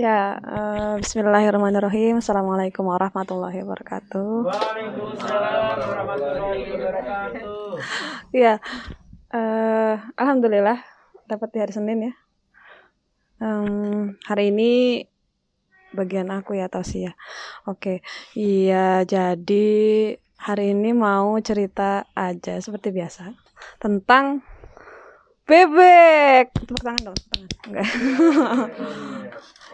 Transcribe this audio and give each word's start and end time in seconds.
Ya, 0.00 0.40
uh, 0.40 0.96
Bismillahirrahmanirrahim. 0.96 2.24
Assalamualaikum 2.24 2.88
warahmatullahi 2.88 3.60
wabarakatuh. 3.60 4.48
Waalaikumsalam 4.48 5.76
warahmatullahi 5.76 6.62
wabarakatuh. 6.72 7.68
Ya, 8.32 8.64
uh, 9.28 10.00
alhamdulillah 10.16 10.80
dapat 11.28 11.48
di 11.52 11.58
hari 11.60 11.72
Senin 11.76 12.08
ya. 12.08 12.12
Um, 13.44 14.16
hari 14.24 14.48
ini 14.48 15.04
bagian 15.92 16.32
aku 16.32 16.56
ya 16.56 16.72
sih 16.80 17.04
ya. 17.04 17.12
Oke, 17.68 18.00
iya 18.32 19.04
jadi 19.04 19.68
hari 20.40 20.72
ini 20.72 20.96
mau 20.96 21.36
cerita 21.44 22.08
aja 22.16 22.56
seperti 22.56 22.88
biasa 22.88 23.36
tentang 23.76 24.40
bebek. 25.50 26.54
Tepuk 26.54 26.78
tangan 26.78 27.10
dong, 27.10 27.16
tepuk 27.18 27.30
tangan. 27.34 27.48
Enggak. 27.66 27.86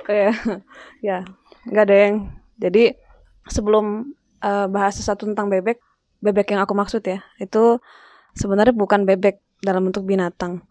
ya 0.06 0.30
ya 1.02 1.18
nggak 1.66 1.86
deng 1.90 2.14
jadi 2.56 2.94
sebelum 3.50 4.14
uh, 4.42 4.66
bahas 4.70 4.94
sesuatu 4.94 5.26
tentang 5.26 5.50
bebek 5.50 5.82
bebek 6.22 6.54
yang 6.54 6.62
aku 6.62 6.74
maksud 6.74 7.02
ya 7.02 7.22
itu 7.42 7.78
sebenarnya 8.38 8.74
bukan 8.74 9.02
bebek 9.02 9.42
dalam 9.62 9.90
bentuk 9.90 10.06
binatang 10.06 10.62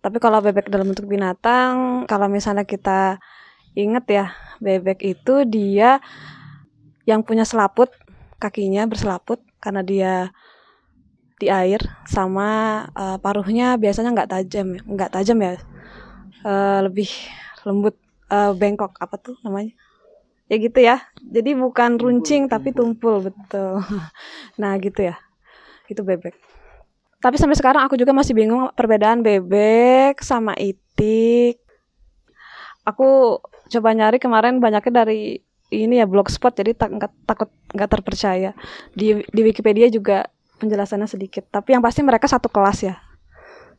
tapi 0.00 0.20
kalau 0.20 0.40
bebek 0.40 0.68
dalam 0.68 0.92
bentuk 0.92 1.08
binatang 1.08 2.04
kalau 2.08 2.28
misalnya 2.28 2.64
kita 2.64 3.20
inget 3.76 4.04
ya 4.08 4.26
bebek 4.60 5.00
itu 5.04 5.44
dia 5.48 6.00
yang 7.04 7.20
punya 7.20 7.44
selaput 7.44 7.92
kakinya 8.40 8.88
berselaput 8.88 9.40
karena 9.60 9.80
dia 9.84 10.12
di 11.38 11.50
air 11.50 11.82
sama 12.06 12.82
uh, 12.94 13.18
paruhnya 13.18 13.74
biasanya 13.74 14.14
nggak 14.14 14.30
tajam 14.30 14.78
nggak 14.78 15.12
tajam 15.12 15.38
ya. 15.42 15.58
Uh, 16.44 16.84
lebih 16.84 17.08
lembut 17.64 17.96
uh, 18.28 18.52
bengkok 18.52 18.94
apa 19.00 19.16
tuh 19.16 19.36
namanya? 19.42 19.72
Ya 20.48 20.56
gitu 20.60 20.78
ya. 20.78 21.00
Jadi 21.24 21.56
bukan 21.56 21.96
runcing 21.96 22.46
tapi 22.46 22.70
tumpul. 22.70 23.24
betul. 23.24 23.80
Nah 24.60 24.76
gitu 24.78 25.08
ya. 25.08 25.16
Itu 25.88 26.04
bebek. 26.04 26.36
Tapi 27.24 27.40
sampai 27.40 27.56
sekarang 27.56 27.88
aku 27.88 27.96
juga 27.96 28.12
masih 28.12 28.36
bingung 28.36 28.68
perbedaan 28.76 29.24
bebek 29.24 30.20
sama 30.20 30.52
itik. 30.60 31.56
Aku 32.84 33.40
coba 33.72 33.96
nyari 33.96 34.20
kemarin 34.20 34.60
banyaknya 34.60 34.92
dari 34.92 35.40
ini 35.72 35.96
ya 35.96 36.04
blogspot. 36.04 36.52
Jadi 36.52 36.76
tak, 36.76 36.92
gak, 37.00 37.12
takut 37.24 37.48
nggak 37.72 37.88
terpercaya. 37.88 38.52
Di 38.92 39.24
di 39.24 39.40
Wikipedia 39.40 39.88
juga 39.88 40.28
penjelasannya 40.64 41.06
sedikit 41.06 41.44
tapi 41.52 41.76
yang 41.76 41.84
pasti 41.84 42.00
mereka 42.00 42.24
satu 42.24 42.48
kelas 42.48 42.88
ya 42.88 42.96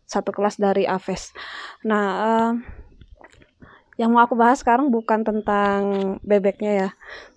satu 0.05 0.29
kelas 0.29 0.61
dari 0.61 0.85
Aves 0.85 1.33
nah 1.81 2.05
uh, 2.21 2.51
yang 3.95 4.11
mau 4.11 4.23
aku 4.23 4.35
bahas 4.35 4.59
sekarang 4.59 4.91
bukan 4.91 5.23
tentang 5.23 5.81
bebeknya 6.19 6.71
ya, 6.75 6.89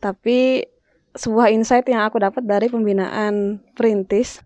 tapi 0.03 0.67
sebuah 1.15 1.55
insight 1.55 1.87
yang 1.87 2.03
aku 2.07 2.19
dapat 2.19 2.43
dari 2.47 2.67
pembinaan 2.67 3.63
Perintis 3.79 4.43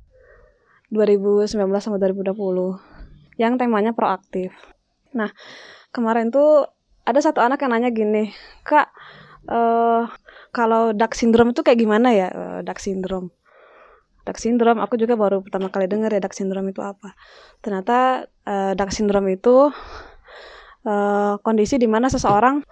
2019 0.93 1.57
sampai 1.81 2.01
2020 2.13 3.41
yang 3.41 3.57
temanya 3.57 3.97
proaktif. 3.97 4.53
Nah, 5.17 5.33
kemarin 5.89 6.29
tuh 6.29 6.69
ada 7.09 7.21
satu 7.21 7.41
anak 7.41 7.65
yang 7.65 7.73
nanya 7.73 7.91
gini, 7.91 8.29
Kak, 8.61 8.93
uh, 9.49 10.05
kalau 10.53 10.93
Duck 10.93 11.17
syndrome 11.17 11.57
itu 11.57 11.65
kayak 11.65 11.81
gimana 11.81 12.13
ya? 12.13 12.29
Uh, 12.29 12.59
Duck 12.61 12.77
syndrome. 12.77 13.33
Duck 14.23 14.39
syndrome, 14.39 14.79
aku 14.79 14.95
juga 14.95 15.19
baru 15.19 15.43
pertama 15.43 15.67
kali 15.67 15.91
dengar 15.91 16.15
ya 16.15 16.23
Duck 16.23 16.35
syndrome 16.35 16.71
itu 16.71 16.79
apa. 16.79 17.19
Ternyata 17.59 18.31
uh, 18.47 18.73
Duck 18.79 18.95
syndrome 18.95 19.35
itu 19.35 19.75
uh, 20.87 21.35
kondisi 21.43 21.79
di 21.79 21.91
mana 21.91 22.07
seseorang 22.07 22.63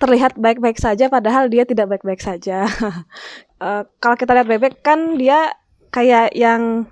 terlihat 0.00 0.40
baik-baik 0.40 0.80
saja 0.80 1.12
padahal 1.12 1.52
dia 1.52 1.64
tidak 1.68 1.92
baik-baik 1.96 2.20
saja. 2.20 2.68
uh, 3.60 3.84
kalau 4.02 4.16
kita 4.16 4.32
lihat 4.36 4.48
bebek 4.48 4.80
kan 4.84 5.16
dia 5.16 5.56
kayak 5.92 6.32
yang 6.36 6.88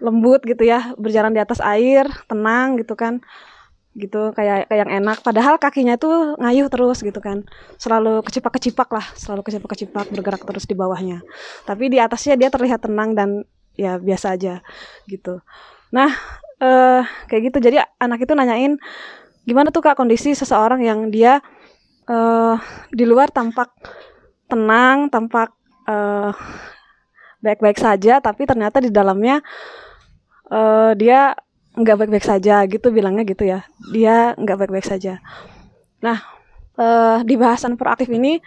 lembut 0.00 0.40
gitu 0.48 0.64
ya, 0.64 0.96
berjalan 0.96 1.36
di 1.36 1.40
atas 1.40 1.60
air, 1.60 2.08
tenang 2.24 2.80
gitu 2.80 2.96
kan. 2.96 3.20
Gitu 3.90 4.30
kayak 4.36 4.70
kayak 4.70 4.80
yang 4.86 4.92
enak 5.02 5.18
padahal 5.26 5.58
kakinya 5.58 5.98
tuh 5.98 6.38
ngayuh 6.38 6.70
terus 6.70 7.02
gitu 7.02 7.18
kan. 7.18 7.42
Selalu 7.76 8.22
kecipak-kecipak 8.22 8.88
lah, 8.90 9.06
selalu 9.18 9.46
kecipak-kecipak 9.46 10.10
bergerak 10.14 10.42
terus 10.46 10.64
di 10.66 10.74
bawahnya. 10.78 11.22
Tapi 11.66 11.90
di 11.90 11.98
atasnya 11.98 12.38
dia 12.38 12.48
terlihat 12.50 12.86
tenang 12.86 13.18
dan 13.18 13.42
ya 13.74 13.98
biasa 13.98 14.36
aja 14.38 14.62
gitu. 15.10 15.42
Nah, 15.90 16.10
uh, 16.62 17.02
kayak 17.26 17.50
gitu. 17.50 17.58
Jadi 17.58 17.82
anak 17.98 18.22
itu 18.22 18.32
nanyain 18.36 18.78
gimana 19.48 19.72
tuh 19.74 19.82
kak 19.82 19.98
kondisi 19.98 20.36
seseorang 20.36 20.84
yang 20.84 21.10
dia 21.10 21.42
uh, 22.06 22.56
di 22.92 23.04
luar 23.08 23.32
tampak 23.32 23.72
tenang, 24.46 25.10
tampak 25.10 25.50
uh, 25.88 26.30
baik-baik 27.40 27.80
saja, 27.80 28.20
tapi 28.20 28.44
ternyata 28.44 28.84
di 28.84 28.92
dalamnya 28.92 29.40
uh, 30.52 30.92
dia 30.92 31.32
nggak 31.78 31.96
baik-baik 31.96 32.26
saja 32.26 32.66
gitu 32.66 32.90
bilangnya 32.90 33.22
gitu 33.26 33.46
ya, 33.46 33.66
dia 33.94 34.34
nggak 34.34 34.66
baik-baik 34.66 34.86
saja. 34.86 35.22
Nah 36.02 36.18
uh, 36.78 37.22
di 37.22 37.34
bahasan 37.38 37.78
proaktif 37.78 38.10
ini 38.10 38.42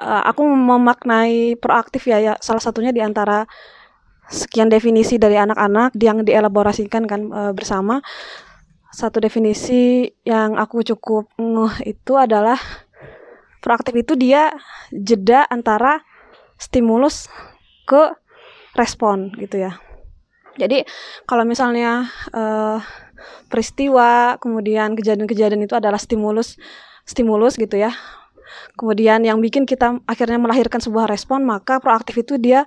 uh, 0.00 0.22
aku 0.28 0.44
memaknai 0.44 1.56
proaktif 1.60 2.08
ya, 2.08 2.18
ya 2.20 2.34
salah 2.40 2.62
satunya 2.62 2.92
di 2.92 3.04
antara 3.04 3.44
sekian 4.26 4.66
definisi 4.66 5.22
dari 5.22 5.38
anak-anak 5.38 5.94
yang 6.02 6.26
dielaborasikan 6.26 7.06
kan 7.06 7.30
e, 7.30 7.42
bersama 7.54 8.02
satu 8.90 9.22
definisi 9.22 10.10
yang 10.26 10.58
aku 10.58 10.82
cukup 10.82 11.30
ngeh 11.38 11.94
itu 11.94 12.12
adalah 12.18 12.58
proaktif 13.62 13.94
itu 13.94 14.18
dia 14.18 14.50
jeda 14.90 15.46
antara 15.46 16.02
stimulus 16.58 17.30
ke 17.86 18.18
respon 18.74 19.30
gitu 19.38 19.62
ya. 19.62 19.78
Jadi 20.56 20.84
kalau 21.28 21.44
misalnya 21.44 22.08
uh, 22.32 22.80
peristiwa 23.48 24.40
kemudian 24.40 24.96
kejadian-kejadian 24.96 25.64
itu 25.64 25.76
adalah 25.76 26.00
stimulus 26.00 26.56
stimulus 27.06 27.56
gitu 27.60 27.76
ya. 27.78 27.94
Kemudian 28.76 29.24
yang 29.24 29.40
bikin 29.40 29.64
kita 29.64 30.00
akhirnya 30.04 30.36
melahirkan 30.40 30.80
sebuah 30.80 31.08
respon, 31.08 31.44
maka 31.44 31.80
proaktif 31.80 32.20
itu 32.20 32.36
dia 32.36 32.64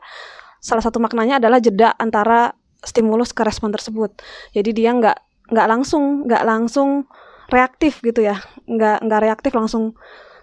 salah 0.59 0.83
satu 0.83 0.99
maknanya 0.99 1.39
adalah 1.39 1.57
jeda 1.63 1.95
antara 1.95 2.53
stimulus 2.83 3.31
ke 3.31 3.41
respon 3.43 3.71
tersebut. 3.71 4.13
Jadi 4.53 4.69
dia 4.73 4.91
nggak 4.95 5.17
nggak 5.49 5.67
langsung 5.67 6.29
nggak 6.29 6.43
langsung 6.45 7.09
reaktif 7.49 7.99
gitu 8.05 8.21
ya 8.21 8.37
nggak 8.69 9.01
nggak 9.05 9.21
reaktif 9.25 9.51
langsung 9.57 9.97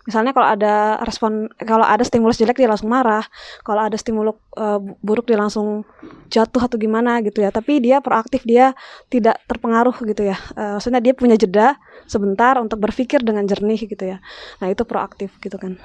misalnya 0.06 0.30
kalau 0.30 0.48
ada 0.48 0.74
respon 1.02 1.50
kalau 1.58 1.82
ada 1.82 2.06
stimulus 2.06 2.38
jelek 2.38 2.56
dia 2.62 2.70
langsung 2.70 2.88
marah. 2.88 3.26
Kalau 3.66 3.82
ada 3.82 3.98
stimulus 3.98 4.38
uh, 4.56 4.78
buruk 5.02 5.26
dia 5.26 5.36
langsung 5.36 5.82
jatuh 6.30 6.62
atau 6.62 6.78
gimana 6.78 7.18
gitu 7.26 7.42
ya. 7.42 7.50
Tapi 7.50 7.82
dia 7.82 7.98
proaktif 7.98 8.46
dia 8.46 8.72
tidak 9.10 9.42
terpengaruh 9.50 9.98
gitu 10.06 10.22
ya. 10.30 10.38
Uh, 10.54 10.78
maksudnya 10.78 11.02
dia 11.02 11.12
punya 11.12 11.34
jeda 11.34 11.74
sebentar 12.06 12.56
untuk 12.62 12.78
berpikir 12.78 13.20
dengan 13.26 13.44
jernih 13.44 13.82
gitu 13.82 14.06
ya. 14.06 14.22
Nah 14.62 14.70
itu 14.70 14.86
proaktif 14.86 15.34
gitu 15.42 15.58
kan. 15.58 15.76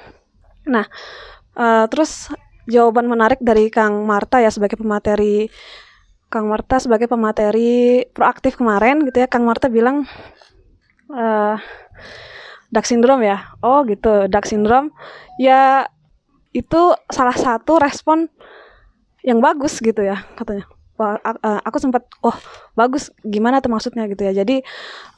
Nah 0.64 0.86
uh, 1.58 1.84
terus 1.90 2.30
jawaban 2.70 3.10
menarik 3.10 3.42
dari 3.42 3.68
Kang 3.74 4.06
Marta 4.06 4.38
ya 4.38 4.54
sebagai 4.54 4.78
pemateri 4.78 5.50
Kang 6.32 6.48
Marta 6.48 6.80
sebagai 6.80 7.10
pemateri 7.10 8.06
proaktif 8.14 8.56
kemarin 8.56 9.02
gitu 9.04 9.20
ya. 9.20 9.28
Kang 9.28 9.44
Marta 9.44 9.66
bilang 9.66 10.06
uh, 11.10 11.58
Duck 12.72 12.88
syndrome 12.88 13.22
ya? 13.28 13.52
Oh 13.60 13.84
gitu. 13.84 14.26
Duck 14.32 14.48
syndrome. 14.48 14.90
Ya 15.36 15.86
itu 16.56 16.96
salah 17.12 17.36
satu 17.36 17.76
respon 17.76 18.32
yang 19.20 19.38
bagus 19.44 19.78
gitu 19.78 20.00
ya 20.00 20.24
katanya. 20.34 20.64
Wah, 20.96 21.20
aku 21.62 21.76
sempat 21.76 22.08
oh 22.24 22.34
bagus. 22.72 23.12
Gimana 23.20 23.60
tuh 23.60 23.68
maksudnya? 23.68 24.08
gitu 24.08 24.24
ya. 24.24 24.32
Jadi 24.32 24.64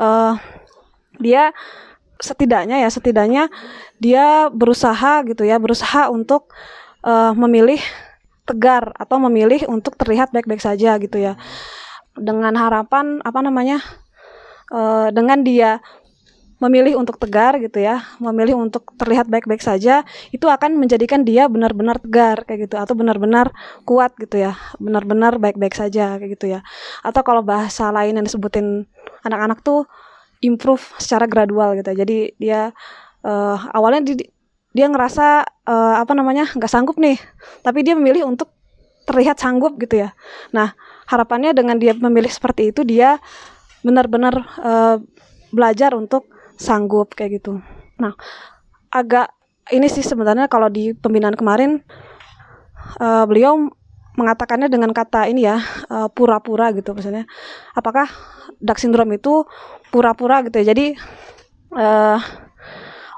uh, 0.02 0.34
dia 1.22 1.54
setidaknya 2.18 2.82
ya 2.82 2.88
setidaknya 2.90 3.44
dia 3.98 4.48
berusaha 4.48 5.26
gitu 5.26 5.42
ya 5.42 5.58
berusaha 5.58 6.08
untuk 6.08 6.50
uh, 7.02 7.34
memilih 7.34 7.82
tegar 8.44 8.92
atau 8.96 9.18
memilih 9.18 9.66
untuk 9.66 9.96
terlihat 9.96 10.30
baik-baik 10.34 10.62
saja 10.62 10.98
gitu 10.98 11.22
ya. 11.22 11.38
Dengan 12.14 12.54
harapan 12.54 13.18
apa 13.26 13.40
namanya 13.42 13.82
uh, 14.70 15.10
dengan 15.10 15.42
dia 15.42 15.82
memilih 16.62 16.94
untuk 16.98 17.18
tegar 17.18 17.58
gitu 17.58 17.82
ya 17.82 18.02
memilih 18.22 18.54
untuk 18.58 18.94
terlihat 18.94 19.26
baik-baik 19.26 19.60
saja 19.60 20.06
itu 20.30 20.46
akan 20.46 20.78
menjadikan 20.78 21.26
dia 21.26 21.50
benar-benar 21.50 21.98
tegar 21.98 22.46
kayak 22.46 22.70
gitu. 22.70 22.76
Atau 22.78 22.94
benar-benar 22.94 23.50
kuat 23.82 24.14
gitu 24.18 24.38
ya 24.38 24.54
benar-benar 24.78 25.38
baik-baik 25.42 25.74
saja 25.74 26.16
kayak 26.18 26.30
gitu 26.38 26.54
ya. 26.58 26.60
Atau 27.02 27.26
kalau 27.26 27.42
bahasa 27.42 27.90
lain 27.90 28.18
yang 28.18 28.26
disebutin 28.26 28.86
anak-anak 29.26 29.60
tuh 29.66 29.86
improve 30.44 30.84
secara 31.00 31.24
gradual 31.24 31.72
gitu 31.80 31.96
jadi 31.96 32.36
dia 32.36 32.60
uh, 33.24 33.56
awalnya 33.72 34.12
di, 34.12 34.28
dia 34.76 34.86
ngerasa 34.92 35.46
uh, 35.64 35.96
apa 36.02 36.12
namanya 36.12 36.46
nggak 36.54 36.70
sanggup 36.70 36.96
nih. 37.00 37.18
Tapi 37.66 37.82
dia 37.82 37.98
memilih 37.98 38.28
untuk 38.30 38.54
terlihat 39.04 39.36
sanggup 39.36 39.76
gitu 39.76 40.06
ya. 40.06 40.16
Nah 40.54 40.72
harapannya 41.04 41.52
dengan 41.52 41.76
dia 41.76 41.92
memilih 41.92 42.32
seperti 42.32 42.72
itu 42.72 42.86
dia 42.86 43.20
benar-benar 43.84 44.34
uh, 44.64 44.96
belajar 45.52 45.92
untuk 45.92 46.26
sanggup 46.54 47.14
kayak 47.14 47.42
gitu. 47.42 47.60
Nah, 47.98 48.14
agak 48.90 49.30
ini 49.72 49.88
sih 49.88 50.04
sebenarnya 50.04 50.46
kalau 50.46 50.68
di 50.68 50.92
pembinaan 50.92 51.34
kemarin 51.34 51.80
uh, 53.00 53.24
beliau 53.24 53.70
mengatakannya 54.14 54.70
dengan 54.70 54.94
kata 54.94 55.26
ini 55.26 55.42
ya 55.42 55.58
pura 56.14 56.38
pura-pura 56.38 56.70
gitu 56.70 56.94
maksudnya. 56.94 57.26
Apakah 57.74 58.06
dark 58.62 58.78
syndrome 58.78 59.18
itu 59.18 59.42
pura-pura 59.90 60.46
gitu 60.46 60.62
ya? 60.62 60.70
Jadi 60.70 60.94
uh, 61.74 62.18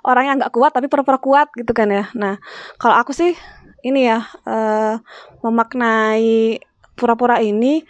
orang 0.07 0.25
yang 0.25 0.37
nggak 0.41 0.55
kuat 0.55 0.73
tapi 0.73 0.89
pura-pura 0.89 1.21
kuat 1.21 1.53
gitu 1.53 1.77
kan 1.77 1.93
ya. 1.93 2.09
Nah 2.17 2.41
kalau 2.81 2.97
aku 2.97 3.13
sih 3.13 3.37
ini 3.85 4.09
ya 4.09 4.25
uh, 4.49 4.97
memaknai 5.45 6.65
pura-pura 6.97 7.45
ini 7.45 7.85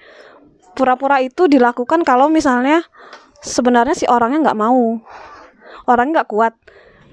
pura-pura 0.75 1.23
itu 1.23 1.47
dilakukan 1.47 2.03
kalau 2.03 2.27
misalnya 2.27 2.83
sebenarnya 3.39 3.95
si 3.95 4.05
orangnya 4.11 4.51
nggak 4.51 4.59
mau 4.59 4.99
orangnya 5.87 6.23
nggak 6.23 6.31
kuat 6.31 6.55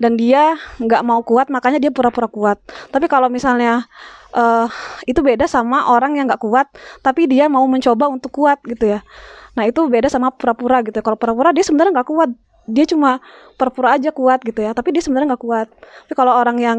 dan 0.01 0.17
dia 0.17 0.57
nggak 0.81 1.01
mau 1.05 1.21
kuat 1.21 1.47
makanya 1.53 1.77
dia 1.79 1.93
pura-pura 1.93 2.27
kuat. 2.27 2.57
Tapi 2.89 3.05
kalau 3.05 3.29
misalnya 3.29 3.85
uh, 4.33 4.67
itu 5.05 5.21
beda 5.21 5.45
sama 5.45 5.89
orang 5.89 6.17
yang 6.17 6.25
nggak 6.25 6.41
kuat 6.41 6.67
tapi 7.05 7.29
dia 7.29 7.47
mau 7.47 7.63
mencoba 7.69 8.09
untuk 8.09 8.33
kuat 8.33 8.59
gitu 8.65 8.97
ya. 8.97 9.05
Nah 9.53 9.69
itu 9.69 9.85
beda 9.85 10.09
sama 10.09 10.33
pura-pura 10.33 10.81
gitu 10.81 10.97
ya. 10.99 11.03
kalau 11.05 11.17
pura-pura 11.17 11.53
dia 11.53 11.63
sebenarnya 11.63 12.01
nggak 12.01 12.09
kuat. 12.09 12.29
Dia 12.63 12.85
cuma 12.87 13.19
pura-pura 13.59 13.99
aja 13.99 14.09
kuat 14.15 14.39
gitu 14.43 14.63
ya 14.63 14.71
tapi 14.73 14.95
dia 14.95 15.03
sebenarnya 15.05 15.37
nggak 15.37 15.43
kuat. 15.43 15.67
Tapi 16.09 16.13
kalau 16.17 16.33
orang 16.33 16.57
yang 16.57 16.77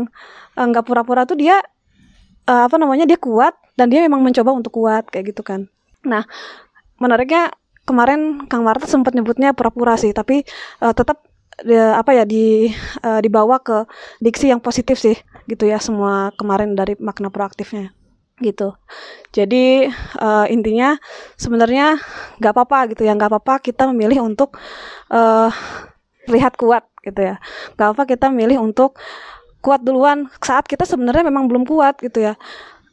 eh, 0.58 0.66
nggak 0.66 0.84
uh, 0.84 0.86
pura-pura 0.86 1.22
tuh 1.24 1.38
dia 1.38 1.62
uh, 2.50 2.62
apa 2.66 2.76
namanya 2.76 3.06
dia 3.06 3.16
kuat 3.20 3.54
dan 3.78 3.90
dia 3.90 4.02
memang 4.02 4.20
mencoba 4.22 4.50
untuk 4.52 4.74
kuat 4.74 5.06
kayak 5.08 5.34
gitu 5.34 5.46
kan. 5.46 5.70
Nah 6.02 6.26
menariknya 6.98 7.54
kemarin 7.84 8.48
Kang 8.48 8.64
Marta 8.64 8.88
sempat 8.88 9.12
nyebutnya 9.12 9.52
pura-pura 9.52 9.94
sih 10.00 10.10
tapi 10.16 10.42
uh, 10.80 10.96
tetap 10.96 11.20
dia, 11.62 11.94
apa 11.94 12.10
ya 12.16 12.24
di 12.26 12.72
uh, 13.06 13.20
dibawa 13.22 13.62
ke 13.62 13.86
diksi 14.18 14.50
yang 14.50 14.58
positif 14.58 14.98
sih 14.98 15.14
gitu 15.46 15.68
ya 15.68 15.78
semua 15.78 16.34
kemarin 16.34 16.74
dari 16.74 16.98
makna 16.98 17.30
proaktifnya 17.30 17.94
gitu. 18.42 18.74
Jadi 19.30 19.86
uh, 20.18 20.46
intinya 20.50 20.98
sebenarnya 21.38 22.02
nggak 22.42 22.52
apa-apa 22.52 22.78
gitu 22.90 23.06
ya 23.06 23.14
nggak 23.14 23.30
apa-apa 23.30 23.62
kita 23.62 23.86
memilih 23.94 24.26
untuk 24.26 24.58
uh, 25.14 25.50
lihat 26.26 26.58
kuat 26.58 26.82
gitu 27.06 27.20
ya. 27.22 27.38
Nggak 27.78 27.88
apa 27.94 28.02
kita 28.10 28.26
memilih 28.34 28.58
untuk 28.58 28.98
kuat 29.62 29.80
duluan 29.86 30.28
saat 30.42 30.66
kita 30.66 30.82
sebenarnya 30.82 31.30
memang 31.30 31.46
belum 31.46 31.62
kuat 31.62 32.02
gitu 32.02 32.26
ya. 32.26 32.34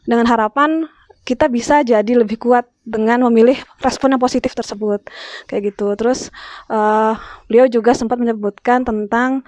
Dengan 0.05 0.29
harapan 0.29 0.85
kita 1.21 1.45
bisa 1.45 1.85
jadi 1.85 2.17
lebih 2.17 2.41
kuat 2.41 2.65
dengan 2.81 3.21
memilih 3.29 3.57
respon 3.79 4.13
yang 4.13 4.21
positif 4.21 4.57
tersebut. 4.57 5.05
Kayak 5.45 5.73
gitu. 5.73 5.93
Terus 5.93 6.33
uh, 6.67 7.13
beliau 7.45 7.69
juga 7.69 7.93
sempat 7.93 8.17
menyebutkan 8.17 8.81
tentang 8.81 9.45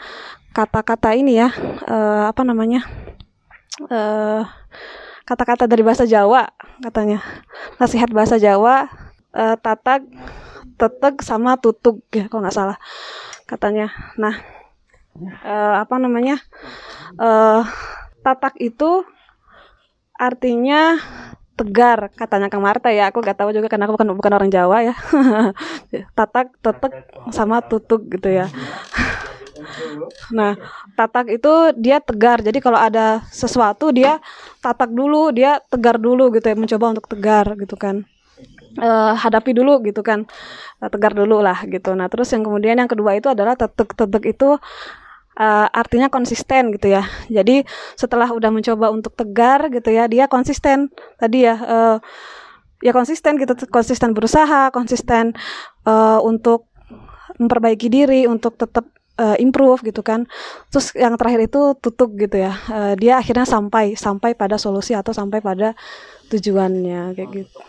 kata-kata 0.54 1.18
ini 1.18 1.42
ya 1.42 1.50
uh, 1.90 2.30
apa 2.30 2.46
namanya 2.46 2.86
kata 3.74 4.46
kata-kata 5.26 5.66
dari 5.66 5.82
bahasa 5.82 6.06
Jawa 6.06 6.46
katanya. 6.86 7.26
Nasihat 7.82 8.14
bahasa 8.14 8.38
Jawa 8.38 8.86
uh, 9.34 9.56
tatak 9.58 10.06
tetek 10.78 11.26
sama 11.26 11.58
tutug 11.58 12.06
ya 12.14 12.30
kalau 12.30 12.46
nggak 12.46 12.54
salah 12.54 12.78
katanya. 13.50 13.90
Nah 14.22 14.38
uh, 15.42 15.82
apa 15.82 15.96
namanya 15.98 16.38
uh, 17.18 17.66
tatak 18.22 18.62
itu 18.62 19.02
artinya 20.14 21.02
tegar 21.54 22.10
katanya 22.14 22.50
Kang 22.50 22.66
Marta 22.66 22.90
ya. 22.90 23.10
Aku 23.10 23.22
gak 23.22 23.38
tahu 23.38 23.54
juga 23.54 23.70
karena 23.70 23.86
aku 23.86 23.96
bukan 23.96 24.10
bukan 24.18 24.34
orang 24.34 24.50
Jawa 24.50 24.78
ya. 24.82 24.96
Tatak 26.18 26.58
tetek 26.60 26.94
sama 27.30 27.62
tutuk 27.64 28.10
gitu 28.10 28.30
ya. 28.30 28.50
Nah 30.36 30.60
tatak 31.00 31.32
itu 31.32 31.72
dia 31.80 32.04
tegar. 32.04 32.44
Jadi 32.44 32.60
kalau 32.60 32.76
ada 32.76 33.24
sesuatu 33.32 33.96
dia 33.96 34.20
tatak 34.60 34.92
dulu 34.92 35.32
dia 35.32 35.64
tegar 35.72 35.96
dulu 35.96 36.34
gitu 36.36 36.52
ya. 36.52 36.56
Mencoba 36.58 37.00
untuk 37.00 37.08
tegar 37.08 37.56
gitu 37.56 37.80
kan. 37.80 38.04
Uh, 38.74 39.14
hadapi 39.14 39.54
dulu 39.56 39.80
gitu 39.88 40.04
kan. 40.04 40.28
Uh, 40.84 40.90
tegar 40.92 41.16
dulu 41.16 41.40
lah 41.40 41.64
gitu. 41.70 41.96
Nah 41.96 42.12
terus 42.12 42.28
yang 42.36 42.44
kemudian 42.44 42.76
yang 42.76 42.90
kedua 42.92 43.16
itu 43.16 43.32
adalah 43.32 43.56
tetek 43.56 43.94
tetek 43.96 44.36
itu 44.36 44.60
uh, 45.38 45.68
artinya 45.70 46.10
konsisten 46.10 46.74
gitu 46.76 46.94
ya. 46.94 47.04
Jadi 47.30 47.66
setelah 47.98 48.30
udah 48.30 48.50
mencoba 48.50 48.94
untuk 48.94 49.14
tegar 49.18 49.70
gitu 49.70 49.90
ya, 49.94 50.06
dia 50.10 50.26
konsisten 50.30 50.90
tadi 51.18 51.46
ya 51.48 51.56
uh, 51.58 51.98
ya 52.84 52.92
konsisten 52.92 53.40
gitu, 53.40 53.56
konsisten 53.72 54.12
berusaha, 54.12 54.70
konsisten 54.76 55.34
uh, 55.88 56.20
untuk 56.22 56.68
memperbaiki 57.40 57.90
diri, 57.90 58.30
untuk 58.30 58.60
tetap 58.60 58.86
uh, 59.18 59.40
improve 59.40 59.82
gitu 59.88 60.04
kan. 60.04 60.28
Terus 60.70 60.94
yang 60.94 61.16
terakhir 61.16 61.50
itu 61.50 61.62
tutup 61.80 62.14
gitu 62.20 62.44
ya. 62.44 62.54
Uh, 62.70 62.94
dia 63.00 63.18
akhirnya 63.18 63.48
sampai 63.48 63.96
sampai 63.96 64.36
pada 64.36 64.60
solusi 64.60 64.94
atau 64.94 65.16
sampai 65.16 65.40
pada 65.40 65.74
tujuannya 66.30 67.18
kayak 67.18 67.30
gitu. 67.32 67.60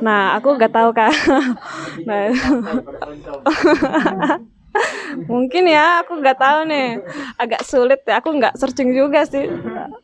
Nah, 0.00 0.32
aku 0.36 0.56
nggak 0.56 0.72
tahu 0.72 0.90
kak. 0.96 1.12
nah, 2.08 2.32
mungkin 5.30 5.68
ya 5.68 6.02
aku 6.04 6.18
nggak 6.20 6.38
tahu 6.38 6.58
nih. 6.68 7.00
Agak 7.36 7.62
sulit 7.64 8.00
ya 8.04 8.20
aku 8.20 8.32
nggak 8.36 8.56
searching 8.56 8.92
juga 8.92 9.24
sih. 9.28 9.48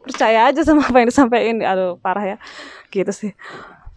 Percaya 0.05 0.49
aja 0.49 0.61
sama 0.65 0.85
apa 0.85 0.97
yang 1.01 1.09
disampaikan. 1.11 1.61
Aduh 1.65 1.97
parah 2.01 2.25
ya. 2.25 2.37
Gitu 2.93 3.13
sih. 3.13 3.33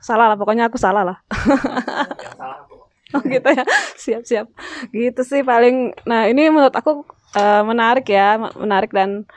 Salah 0.02 0.34
lah 0.34 0.38
pokoknya 0.40 0.68
aku 0.68 0.78
salah 0.80 1.04
lah. 1.06 1.18
Oh 3.12 3.20
gitu 3.28 3.44
ya. 3.44 3.68
Siap 4.00 4.24
siap. 4.24 4.48
Gitu 4.96 5.22
sih 5.28 5.44
paling. 5.44 5.92
Nah 6.08 6.32
ini 6.32 6.48
menurut 6.48 6.72
aku 6.72 7.04
uh, 7.36 7.60
menarik 7.68 8.08
ya 8.08 8.40
menarik 8.56 8.96
dan 8.96 9.28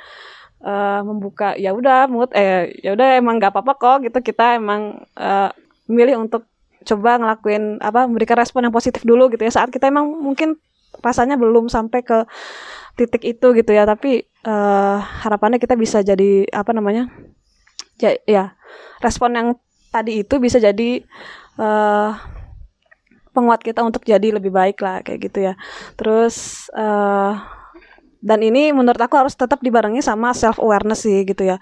uh, 0.62 1.02
membuka. 1.02 1.58
Ya 1.58 1.74
udah 1.74 2.06
mood 2.06 2.30
eh 2.38 2.70
ya 2.86 2.94
udah 2.94 3.18
emang 3.18 3.42
nggak 3.42 3.50
apa-apa 3.50 3.74
kok. 3.74 3.96
Gitu 4.06 4.30
kita 4.30 4.62
emang 4.62 5.02
uh, 5.18 5.50
memilih 5.90 6.22
untuk 6.22 6.46
coba 6.86 7.18
ngelakuin 7.18 7.82
apa 7.82 8.06
memberikan 8.06 8.38
respon 8.38 8.62
yang 8.62 8.74
positif 8.74 9.02
dulu 9.02 9.26
gitu 9.34 9.42
ya. 9.42 9.50
Saat 9.50 9.74
kita 9.74 9.90
emang 9.90 10.06
mungkin 10.06 10.54
rasanya 11.02 11.40
belum 11.40 11.66
sampai 11.72 12.04
ke 12.04 12.28
titik 12.94 13.24
itu 13.24 13.56
gitu 13.56 13.70
ya. 13.74 13.88
Tapi 13.88 14.26
uh, 14.46 14.98
harapannya 15.00 15.58
kita 15.58 15.74
bisa 15.74 16.04
jadi 16.04 16.46
apa 16.52 16.70
namanya 16.70 17.10
ya, 17.98 18.14
ya 18.28 18.44
respon 19.02 19.34
yang 19.34 19.48
tadi 19.90 20.26
itu 20.26 20.38
bisa 20.42 20.58
jadi 20.58 21.02
uh, 21.58 22.14
penguat 23.34 23.66
kita 23.66 23.82
untuk 23.82 24.06
jadi 24.06 24.38
lebih 24.38 24.54
baik 24.54 24.78
lah 24.82 25.02
kayak 25.02 25.30
gitu 25.30 25.50
ya. 25.50 25.54
Terus 25.98 26.66
uh, 26.74 27.34
dan 28.24 28.40
ini 28.40 28.72
menurut 28.72 28.98
aku 28.98 29.20
harus 29.20 29.36
tetap 29.36 29.60
dibarengi 29.60 30.00
sama 30.00 30.32
self 30.32 30.56
awareness 30.62 31.04
sih 31.04 31.26
gitu 31.26 31.44
ya. 31.44 31.60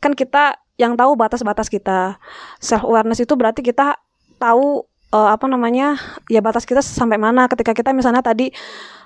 Kan 0.00 0.16
kita 0.16 0.56
yang 0.80 0.96
tahu 0.96 1.12
batas-batas 1.12 1.68
kita. 1.68 2.16
Self 2.56 2.88
awareness 2.88 3.20
itu 3.20 3.36
berarti 3.36 3.60
kita 3.60 4.00
tahu 4.40 4.88
uh, 5.14 5.28
apa 5.34 5.46
namanya 5.46 5.98
ya 6.26 6.40
batas 6.42 6.66
kita 6.66 6.82
sampai 6.82 7.18
mana. 7.20 7.46
Ketika 7.46 7.74
kita 7.74 7.90
misalnya 7.94 8.22
tadi 8.24 8.50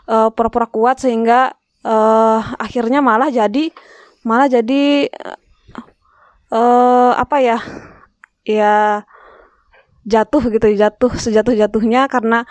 pura 0.04 0.28
pura-pura 0.36 0.68
kuat 0.68 1.00
sehingga 1.00 1.56
uh, 1.84 2.40
akhirnya 2.60 3.00
malah 3.00 3.32
jadi 3.32 3.72
malah 4.24 4.48
jadi 4.48 5.08
uh, 6.52 7.12
apa 7.16 7.36
ya 7.40 7.58
ya 8.44 9.04
jatuh 10.04 10.52
gitu 10.52 10.68
jatuh 10.76 11.12
sejatuh 11.16 11.56
jatuhnya 11.56 12.08
karena 12.12 12.44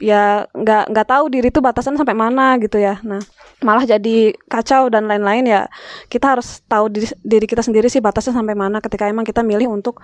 ya 0.00 0.48
nggak 0.56 0.96
nggak 0.96 1.06
tahu 1.06 1.28
diri 1.28 1.52
itu 1.52 1.60
batasan 1.60 1.94
sampai 1.94 2.16
mana 2.16 2.56
gitu 2.56 2.80
ya. 2.80 2.98
Nah 3.04 3.20
malah 3.60 3.84
jadi 3.84 4.32
kacau 4.48 4.88
dan 4.88 5.04
lain-lain 5.04 5.44
ya. 5.44 5.62
Kita 6.08 6.34
harus 6.36 6.64
tahu 6.64 6.88
diri, 6.88 7.06
diri 7.20 7.44
kita 7.44 7.60
sendiri 7.60 7.92
sih 7.92 8.00
batasnya 8.00 8.32
sampai 8.32 8.56
mana 8.56 8.80
ketika 8.80 9.04
emang 9.06 9.28
kita 9.28 9.44
milih 9.44 9.68
untuk 9.68 10.00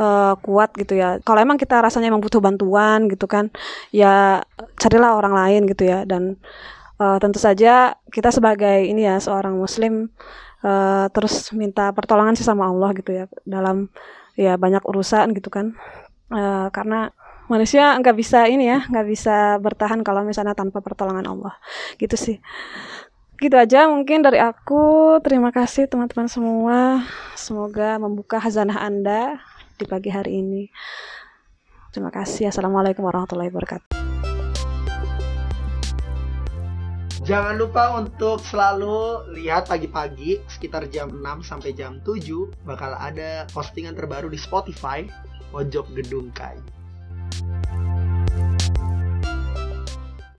uh, 0.00 0.34
kuat 0.40 0.72
gitu 0.80 0.96
ya. 0.96 1.20
Kalau 1.20 1.38
emang 1.44 1.60
kita 1.60 1.84
rasanya 1.84 2.08
emang 2.08 2.24
butuh 2.24 2.40
bantuan 2.40 3.06
gitu 3.12 3.28
kan 3.28 3.52
ya 3.92 4.40
carilah 4.80 5.20
orang 5.20 5.36
lain 5.36 5.62
gitu 5.68 5.84
ya. 5.84 6.08
Dan 6.08 6.40
uh, 6.96 7.20
tentu 7.20 7.36
saja 7.36 8.00
kita 8.08 8.32
sebagai 8.32 8.88
ini 8.88 9.04
ya 9.04 9.20
seorang 9.20 9.60
muslim 9.60 10.08
uh, 10.64 11.06
terus 11.12 11.52
minta 11.52 11.92
pertolongan 11.92 12.32
sih 12.32 12.48
sama 12.48 12.72
Allah 12.72 12.96
gitu 12.96 13.12
ya. 13.12 13.24
Dalam 13.44 13.92
ya 14.40 14.56
banyak 14.56 14.80
urusan 14.88 15.36
gitu 15.36 15.52
kan. 15.52 15.76
Uh, 16.32 16.72
karena 16.72 17.12
manusia 17.46 17.92
nggak 18.00 18.16
bisa 18.16 18.48
ini 18.48 18.68
ya 18.68 18.88
nggak 18.88 19.06
bisa 19.06 19.60
bertahan 19.60 20.00
kalau 20.00 20.24
misalnya 20.24 20.56
tanpa 20.56 20.80
pertolongan 20.80 21.28
Allah. 21.28 21.54
Gitu 22.00 22.16
sih. 22.16 22.36
Gitu 23.36 23.56
aja 23.58 23.90
mungkin 23.90 24.22
dari 24.22 24.40
aku. 24.40 25.18
Terima 25.20 25.50
kasih 25.50 25.90
teman-teman 25.90 26.30
semua. 26.30 27.02
Semoga 27.34 27.98
membuka 28.00 28.38
hazanah 28.40 28.80
anda 28.80 29.42
di 29.76 29.84
pagi 29.84 30.08
hari 30.08 30.40
ini. 30.40 30.70
Terima 31.90 32.10
kasih. 32.10 32.50
Assalamualaikum 32.50 33.06
warahmatullahi 33.06 33.50
wabarakatuh. 33.50 33.90
Jangan 37.24 37.56
lupa 37.56 37.96
untuk 37.96 38.36
selalu 38.44 39.32
lihat 39.32 39.64
pagi-pagi 39.64 40.44
sekitar 40.44 40.92
jam 40.92 41.08
6 41.08 41.40
sampai 41.40 41.72
jam 41.72 41.96
7 42.04 42.52
bakal 42.68 42.92
ada 43.00 43.48
postingan 43.48 43.96
terbaru 43.96 44.28
di 44.28 44.36
Spotify 44.36 45.08
Pojok 45.48 45.88
Gedung 45.96 46.28
Kai. 46.36 46.83